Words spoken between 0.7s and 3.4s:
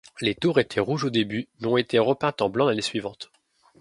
rouges au début mais ont été repeintes en blanc l'année suivante.